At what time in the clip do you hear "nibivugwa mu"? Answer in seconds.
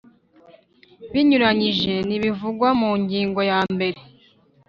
2.07-2.91